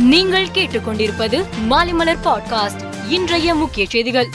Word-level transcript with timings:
நீங்கள் 0.00 0.46
கேட்டுக்கொண்டிருப்பது 0.46 1.44
மாலிமலர் 1.70 2.18
பாட்காஸ்ட். 2.24 2.88
இன்றைய 3.08 3.54
முக்கிய 3.54 3.86
செய்திகள். 3.86 4.28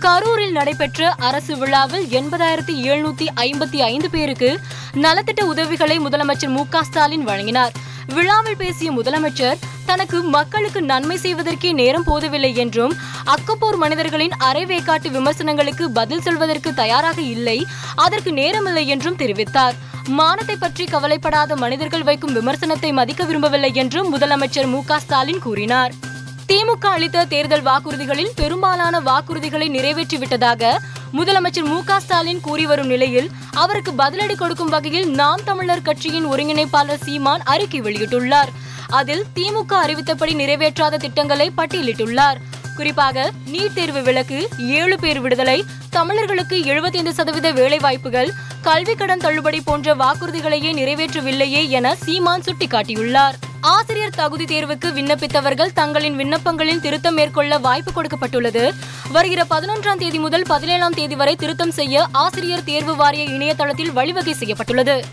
கரூரில் 0.00 0.50
நடைபெற்ற 0.50 1.14
அரசு 1.18 1.56
விழாவில் 1.56 2.04
எண்பதாயிரத்தி 2.04 2.72
எழுநூத்தி 2.84 3.26
ஐம்பத்தி 3.36 3.76
ஐந்து 3.76 4.10
பேருக்கு 4.10 4.60
நலத்திட்ட 4.94 5.42
உதவிகளை 5.42 6.00
முதலமைச்சர் 6.00 6.48
மு 6.48 6.64
க 6.68 6.84
ஸ்டாலின் 6.84 7.24
வழங்கினார். 7.24 7.72
விழாவில் 8.06 8.56
பேசிய 8.56 8.92
முதலமைச்சர் 8.92 9.58
தனக்கு 9.86 10.22
மக்களுக்கு 10.22 10.82
நன்மை 10.82 11.16
செய்வதற்கே 11.16 11.72
நேரம் 11.72 12.04
போதவில்லை 12.04 12.54
என்றும் 12.54 12.94
அக்கப்போர் 13.24 13.76
மனிதர்களின் 13.76 14.32
அரைவேக்காட்டு 14.44 15.08
விமர்சனங்களுக்கு 15.10 15.90
பதில் 15.90 16.20
சொல்வதற்கு 16.20 16.74
தயாராக 16.74 17.20
இல்லை 17.20 17.66
அதற்கு 17.94 18.32
நேரமில்லை 18.32 18.84
என்றும் 18.86 19.16
தெரிவித்தார். 19.16 19.74
மானத்தை 20.08 20.56
பற்றி 20.56 20.84
கவலைப்படாத 20.84 21.56
மனிதர்கள் 21.56 22.02
வைக்கும் 22.02 22.32
விமர்சனத்தை 22.32 22.92
மதிக்க 22.92 23.24
விரும்பவில்லை 23.24 23.70
என்றும் 23.74 24.16
முதலமைச்சர் 24.16 24.66
மு 24.66 24.84
க 24.84 24.98
ஸ்டாலின் 24.98 25.38
கூறினார். 25.38 25.92
திமுக 26.48 26.86
அளித்த 26.86 27.24
தேர்தல் 27.24 27.62
வாக்குறுதிகளில் 27.62 28.32
பெரும்பாலான 28.34 29.00
வாக்குறுதிகளை 29.00 29.68
நிறைவேற்றிவிட்டதாக 29.68 30.78
முதலமைச்சர் 31.18 31.68
மு 31.70 31.84
க 31.84 32.00
ஸ்டாலின் 32.00 32.40
கூறி 32.40 32.66
வரும் 32.66 32.86
நிலையில் 32.86 33.30
அவருக்கு 33.52 33.92
பதிலடி 33.92 34.34
கொடுக்கும் 34.34 34.68
வகையில் 34.68 35.08
நாம் 35.10 35.40
தமிழர் 35.44 35.82
கட்சியின் 35.82 36.26
ஒருங்கிணைப்பாளர் 36.26 37.02
சீமான் 37.04 37.42
அறிக்கை 37.44 37.80
வெளியிட்டுள்ளார். 37.80 38.50
அதில் 38.88 39.24
திமுக 39.34 39.72
அறிவித்தபடி 39.84 40.34
நிறைவேற்றாத 40.34 40.96
திட்டங்களை 40.96 41.52
பட்டியலிட்டுள்ளார். 41.56 42.40
குறிப்பாக 42.76 43.32
நீட் 43.52 43.72
தேர்வு 43.72 44.02
விலக்கு 44.02 44.48
ஏழு 44.58 44.98
பேர் 44.98 45.20
விடுதலை 45.20 45.64
தமிழர்களுக்கு 45.90 46.56
75% 46.64 47.12
சதவீத 47.12 47.52
வேலைவாய்ப்புகள் 47.52 48.32
கல்வி 48.62 48.94
கடன் 48.94 49.18
தள்ளுபடி 49.18 49.60
போன்ற 49.60 49.94
வாக்குறுதிகளையே 49.94 50.72
நிறைவேற்றவில்லையே 50.80 51.68
என 51.68 51.94
சீமான் 51.94 52.40
சுட்டிக்காட்டியுள்ளார். 52.40 53.38
ஆசிரியர் 53.60 54.14
தகுதி 54.14 54.44
தேர்வுக்கு 54.44 54.92
விண்ணப்பித்தவர்கள் 54.92 55.72
தங்களின் 55.74 56.16
விண்ணப்பங்களில் 56.16 56.80
திருத்தம் 56.80 57.14
மேற்கொள்ள 57.14 57.58
வாய்ப்பு 57.58 58.02
கொடுக்கப்பட்டுள்ளது. 58.02 58.74
வருகிற 59.12 59.46
பதினொன்றாம் 59.50 59.96
தேதி 59.96 60.18
முதல் 60.18 60.42
பதினேழாம் 60.42 60.92
தேதி 60.92 61.14
வரை 61.14 61.36
திருத்தம் 61.36 61.70
செய்ய 61.70 62.06
ஆசிரியர் 62.12 62.64
தேர்வு 62.64 62.96
வாரிய 62.96 63.24
இணையதளத்தில் 63.24 63.92
வழிவகை 63.92 64.32
செய்யப்பட்டுள்ளது. 64.32 65.04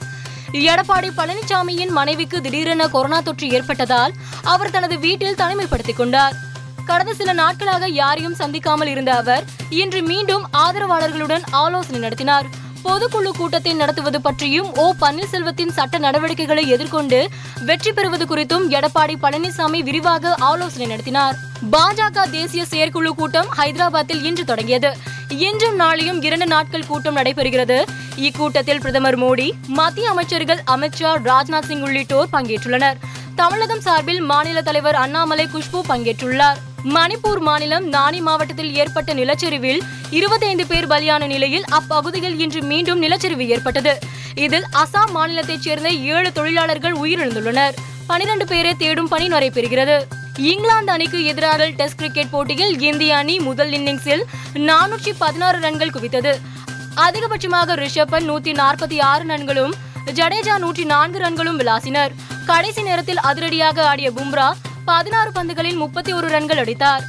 எடப்பாடி 0.52 1.12
பழனிசாமியின் 1.18 1.90
மனைவிக்கு 1.90 2.42
திடீரென 2.42 2.88
கொரோனா 2.88 3.20
தொற்று 3.20 3.50
ஏற்பட்டதால் 3.50 4.14
அவர் 4.44 4.72
தனது 4.72 5.00
வீட்டில் 5.00 5.36
தனிமைப்படுத்திக் 5.36 5.98
கொண்டார். 5.98 6.34
கடந்த 6.86 7.14
சில 7.14 7.34
நாட்களாக 7.34 7.88
யாரையும் 7.88 8.36
சந்திக்காமல் 8.36 8.88
இருந்த 8.88 9.16
அவர் 9.16 9.44
இன்று 9.70 10.02
மீண்டும் 10.02 10.48
ஆதரவாளர்களுடன் 10.54 11.42
ஆலோசனை 11.52 12.00
நடத்தினார். 12.00 12.46
பொதுக்குழு 12.88 13.30
கூட்டத்தை 13.38 13.74
நடத்துவது 13.74 14.22
பற்றியும் 14.22 14.76
ஓ 14.76 14.94
பன்னீர்செல்வத்தின் 15.02 15.74
சட்ட 15.78 15.98
நடவடிக்கைகளை 15.98 16.68
எதிர்கொண்டு 16.68 17.30
வெற்றி 17.66 17.92
பெறுவது 17.92 18.26
குறித்தும் 18.26 18.66
எடப்பாடி 18.70 19.16
பழனிசாமி 19.22 19.80
விரிவாக 19.84 20.34
ஆலோசனை 20.50 20.88
நடத்தினார். 20.88 21.36
பாஜக 21.72 22.30
தேசிய 22.30 22.66
செயற்குழு 22.66 23.16
கூட்டம் 23.16 23.50
ஹைதராபாத்தில் 23.58 24.24
இன்று 24.24 24.46
தொடங்கியது. 24.46 24.92
இன்றும் 25.30 25.80
நாளையும் 25.80 26.24
இரண்டு 26.24 26.46
நாட்கள் 26.46 26.86
கூட்டம் 26.86 27.16
நடைபெறுகிறது. 27.16 27.78
இக்கூட்டத்தில் 28.16 28.80
பிரதமர் 28.80 29.20
மோடி 29.20 29.52
மத்திய 29.68 30.10
அமைச்சர்கள் 30.10 30.62
அமித்ஷா 30.68 31.12
ராஜ்நாத் 31.30 31.68
சிங் 31.68 31.82
உள்ளிட்டோர் 31.82 32.28
பங்கேற்றுள்ளனர். 32.32 32.98
தமிழகம் 33.40 33.82
சார்பில் 33.86 34.22
மாநில 34.30 34.62
தலைவர் 34.62 34.96
அண்ணாமலை 34.96 35.44
குஷ்பு 35.54 35.80
பங்கேற்றுள்ளார். 35.90 36.60
மணிப்பூர் 36.96 37.42
மாநிலம் 37.48 37.86
நானி 37.96 38.20
மாவட்டத்தில் 38.28 38.72
ஏற்பட்ட 38.74 39.14
நிலச்சரிவில் 39.14 39.82
25 40.20 40.66
பேர் 40.72 40.88
பலியான 40.88 41.28
நிலையில் 41.28 41.66
அப்பகுதியில் 41.78 42.40
இன்று 42.44 42.62
மீண்டும் 42.62 43.02
நிலச்சரிவு 43.02 43.46
ஏற்பட்டது. 43.48 43.94
இதில் 44.46 44.68
அசாம் 44.84 45.12
மாநிலத்தைச் 45.16 45.66
சேர்ந்த 45.66 45.90
ஏழு 45.90 46.32
தொழிலாளர்கள் 46.32 46.96
உயிரிழந்துள்ளனர். 47.04 47.76
12 48.12 48.48
பேரை 48.52 48.76
தேடும் 48.76 49.08
பணி 49.08 49.28
நடைபெறுகிறது. 49.28 49.98
இங்கிலாந்து 50.52 50.92
அணிக்கு 50.92 51.26
எதிரான 51.26 51.68
டெஸ்ட் 51.82 52.00
கிரிக்கெட் 52.02 52.34
போட்டியில் 52.36 52.74
இந்திய 52.82 53.18
அணி 53.18 53.40
முதல் 53.40 53.72
இன்னிங்ஸில் 53.72 54.24
நானூற்றி 54.70 55.14
பதினாறு 55.24 55.60
ரன்கள் 55.60 55.96
குவித்தது. 55.98 56.34
அதிகபட்சமாக 57.06 57.76
ரிஷப் 57.84 58.14
பண்ட் 58.14 58.30
நூத்தி 58.32 58.54
நாற்பத்தி 58.62 59.00
ஆறு 59.12 59.26
ரன்களும் 59.34 59.76
ஜடேஜா 60.18 60.58
நூற்றி 60.58 60.84
நான்கு 60.94 61.20
ரன்களும் 61.20 61.60
விளாசினர். 61.62 62.12
கடைசி 62.48 62.82
நேரத்தில் 62.82 63.20
அதிரடியாக 63.20 63.88
ஆடிய 63.88 64.12
பும்ரா 64.12 64.52
பதினாறு 64.86 65.32
பந்துகளில் 65.32 65.76
முப்பத்தி 65.76 66.14
ஒரு 66.14 66.28
ரன்கள் 66.28 66.58
அடித்தார். 66.58 67.04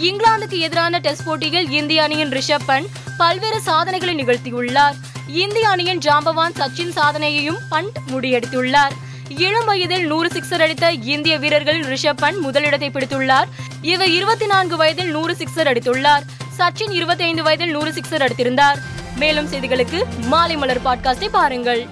இங்கிலாந்துக்கு 0.00 0.58
எதிரான 0.58 0.98
டெஸ்ட் 0.98 1.24
போட்டியில் 1.24 1.70
இந்திய 1.70 2.02
அணியின் 2.02 2.28
ரிஷப் 2.28 2.68
பண்ட் 2.68 2.86
பல்வேறு 3.18 3.60
சாதனைகளை 3.60 4.14
நிகழ்த்தியுள்ளார். 4.14 4.92
இந்திய 5.26 5.68
அணியின் 5.68 5.98
ஜாம்பவான் 5.98 6.56
சச்சின் 6.58 6.96
சாதனையையும் 6.96 7.58
பண்ட் 7.70 7.92
முடியடித்துள்ளார் 8.08 8.90
இளம் 9.28 9.64
வயதில் 9.64 10.06
நூறு 10.06 10.28
சிக்ஸர் 10.28 10.62
அடித்த 10.62 10.92
இந்திய 10.92 11.38
வீரர்களில் 11.38 11.84
ரிஷப் 11.84 12.20
பண்ட் 12.22 12.40
முதலிடத்தை 12.40 12.90
பிடித்துள்ளார். 12.90 13.48
இவர் 13.82 14.08
இருபத்தி 14.08 14.46
நான்கு 14.46 14.76
வயதில் 14.76 15.10
நூறு 15.10 15.36
சிக்ஸர் 15.38 15.70
அடித்துள்ளார். 15.72 16.22
சச்சின் 16.58 16.90
இருபத்தி 16.90 17.24
ஐந்து 17.24 17.42
வயதில் 17.42 17.70
நூறு 17.70 17.90
சிக்ஸர் 17.90 18.26
அடித்திருந்தார். 18.26 18.78
மேலும் 19.16 19.52
செய்திகளுக்கு 19.52 20.04
மாலை 20.20 20.56
மலர் 20.56 20.82
பாட்காஸ்டை 20.82 21.28
பாருங்கள். 21.28 21.88